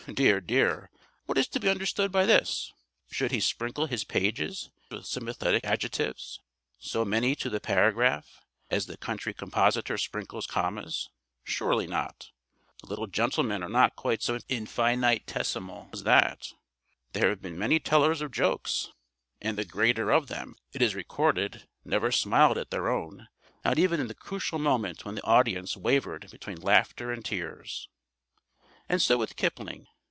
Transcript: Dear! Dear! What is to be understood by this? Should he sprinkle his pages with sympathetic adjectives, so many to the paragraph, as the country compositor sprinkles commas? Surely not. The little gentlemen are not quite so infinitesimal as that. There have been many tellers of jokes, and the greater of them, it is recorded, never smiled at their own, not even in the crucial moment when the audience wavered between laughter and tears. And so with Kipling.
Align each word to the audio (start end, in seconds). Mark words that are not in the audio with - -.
Dear! 0.11 0.41
Dear! 0.41 0.89
What 1.27 1.37
is 1.37 1.47
to 1.49 1.59
be 1.59 1.69
understood 1.69 2.11
by 2.11 2.25
this? 2.25 2.73
Should 3.11 3.29
he 3.31 3.39
sprinkle 3.39 3.85
his 3.85 4.03
pages 4.03 4.71
with 4.89 5.05
sympathetic 5.05 5.63
adjectives, 5.63 6.39
so 6.79 7.05
many 7.05 7.35
to 7.35 7.51
the 7.51 7.59
paragraph, 7.59 8.41
as 8.71 8.87
the 8.87 8.97
country 8.97 9.31
compositor 9.31 9.99
sprinkles 9.99 10.47
commas? 10.47 11.11
Surely 11.43 11.85
not. 11.85 12.31
The 12.81 12.87
little 12.89 13.05
gentlemen 13.05 13.61
are 13.61 13.69
not 13.69 13.95
quite 13.95 14.23
so 14.23 14.39
infinitesimal 14.49 15.89
as 15.93 16.01
that. 16.01 16.47
There 17.13 17.29
have 17.29 17.41
been 17.43 17.57
many 17.59 17.79
tellers 17.79 18.21
of 18.21 18.31
jokes, 18.31 18.89
and 19.39 19.55
the 19.55 19.65
greater 19.65 20.09
of 20.09 20.27
them, 20.29 20.55
it 20.73 20.81
is 20.81 20.95
recorded, 20.95 21.67
never 21.85 22.11
smiled 22.11 22.57
at 22.57 22.71
their 22.71 22.89
own, 22.89 23.27
not 23.63 23.77
even 23.77 23.99
in 23.99 24.07
the 24.07 24.15
crucial 24.15 24.57
moment 24.57 25.05
when 25.05 25.13
the 25.13 25.23
audience 25.23 25.77
wavered 25.77 26.31
between 26.31 26.59
laughter 26.59 27.11
and 27.13 27.23
tears. 27.23 27.87
And 28.89 29.01
so 29.01 29.15
with 29.17 29.37
Kipling. 29.37 29.87